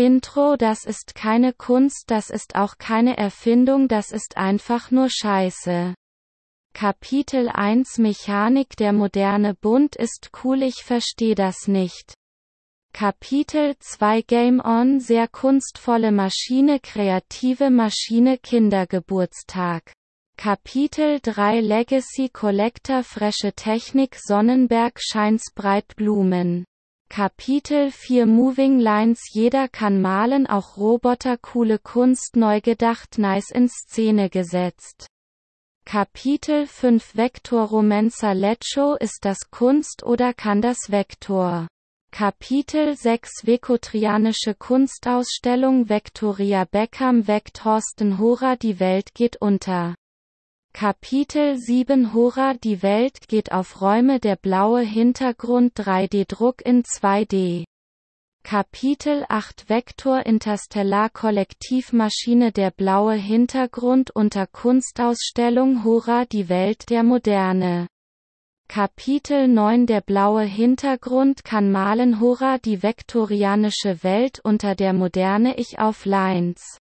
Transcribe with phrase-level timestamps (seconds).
[0.00, 5.94] Intro Das ist keine Kunst, das ist auch keine Erfindung, das ist einfach nur Scheiße.
[6.72, 12.14] Kapitel 1 Mechanik Der moderne Bund ist cool ich versteh das nicht.
[12.94, 19.92] Kapitel 2 Game On Sehr kunstvolle Maschine Kreative Maschine Kindergeburtstag
[20.38, 26.64] Kapitel 3 Legacy Collector Frische Technik Sonnenberg Scheins Breitblumen
[27.12, 33.68] Kapitel 4 Moving Lines Jeder kann malen auch Roboter Coole Kunst neu gedacht nice in
[33.68, 35.08] Szene gesetzt
[35.84, 41.66] Kapitel 5 Vektor Romancer Leccio Ist das Kunst oder kann das Vektor?
[42.12, 49.96] Kapitel 6 Vekotrianische Kunstausstellung Vectoria Beckham weckt Horsten Hora Die Welt geht unter.
[50.72, 57.64] Kapitel 7 Hora Die Welt geht auf Räume Der blaue Hintergrund 3D-Druck in 2D
[58.44, 67.86] Kapitel 8 Vektor Interstellar Kollektivmaschine Der blaue Hintergrund unter Kunstausstellung Hora Die Welt der Moderne.
[68.66, 75.78] Kapitel 9 Der blaue Hintergrund kann malen Hora die vektorianische Welt unter der Moderne Ich
[75.78, 76.78] auf Lines